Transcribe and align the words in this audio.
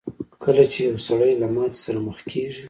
کله 0.43 0.63
چې 0.73 0.79
يو 0.89 0.97
سړی 1.07 1.31
له 1.41 1.47
ماتې 1.55 1.79
سره 1.85 1.99
مخ 2.07 2.17
کېږي. 2.31 2.59